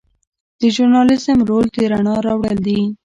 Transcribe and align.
د 0.59 0.61
ژورنالیزم 0.75 1.39
رول 1.49 1.65
د 1.75 1.77
رڼا 1.91 2.15
راوړل 2.27 2.57
دي. 2.67 2.79